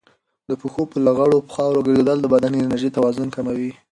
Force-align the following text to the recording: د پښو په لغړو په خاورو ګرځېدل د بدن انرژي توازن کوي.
د 0.49 0.51
پښو 0.61 0.81
په 0.91 0.97
لغړو 1.07 1.45
په 1.45 1.51
خاورو 1.55 1.85
ګرځېدل 1.85 2.17
د 2.21 2.25
بدن 2.33 2.51
انرژي 2.61 2.89
توازن 2.97 3.27
کوي. 3.35 3.71